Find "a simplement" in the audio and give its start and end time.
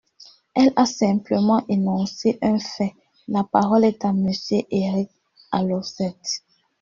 0.77-1.63